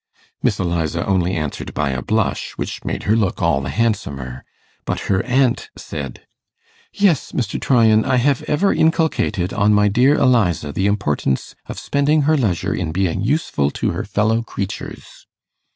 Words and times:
Miss 0.41 0.59
Eliza 0.59 1.05
only 1.05 1.35
answered 1.35 1.75
by 1.75 1.89
a 1.91 2.01
blush, 2.01 2.53
which 2.53 2.83
made 2.83 3.03
her 3.03 3.15
look 3.15 3.39
all 3.39 3.61
the 3.61 3.69
handsomer, 3.69 4.43
but 4.83 5.01
her 5.01 5.23
aunt 5.25 5.69
said, 5.77 6.25
'Yes, 6.91 7.33
Mr. 7.33 7.61
Tryan, 7.61 8.03
I 8.03 8.15
have 8.15 8.41
ever 8.47 8.73
inculcated 8.73 9.53
on 9.53 9.75
my 9.75 9.89
dear 9.89 10.15
Eliza 10.15 10.71
the 10.71 10.87
importance 10.87 11.53
of 11.67 11.77
spending 11.77 12.23
her 12.23 12.35
leisure 12.35 12.73
in 12.73 12.91
being 12.91 13.21
useful 13.21 13.69
to 13.77 13.91
her 13.91 14.03
fellow 14.03 14.41
creatures. 14.41 15.27